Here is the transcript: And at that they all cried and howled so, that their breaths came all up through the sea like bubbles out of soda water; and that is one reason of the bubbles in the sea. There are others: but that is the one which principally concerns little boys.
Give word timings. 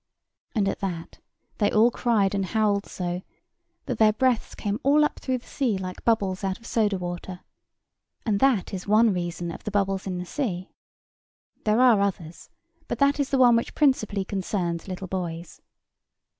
And 0.55 0.67
at 0.67 0.79
that 0.79 1.19
they 1.59 1.69
all 1.69 1.91
cried 1.91 2.33
and 2.33 2.43
howled 2.47 2.87
so, 2.87 3.21
that 3.85 3.99
their 3.99 4.11
breaths 4.11 4.55
came 4.55 4.79
all 4.81 5.05
up 5.05 5.19
through 5.19 5.37
the 5.37 5.45
sea 5.45 5.77
like 5.77 6.03
bubbles 6.03 6.43
out 6.43 6.57
of 6.57 6.65
soda 6.65 6.97
water; 6.97 7.41
and 8.25 8.39
that 8.39 8.73
is 8.73 8.87
one 8.87 9.13
reason 9.13 9.51
of 9.51 9.63
the 9.63 9.69
bubbles 9.69 10.07
in 10.07 10.17
the 10.17 10.25
sea. 10.25 10.71
There 11.65 11.79
are 11.79 12.01
others: 12.01 12.49
but 12.87 12.97
that 12.97 13.19
is 13.19 13.29
the 13.29 13.37
one 13.37 13.55
which 13.55 13.75
principally 13.75 14.25
concerns 14.25 14.87
little 14.87 15.05
boys. 15.07 15.61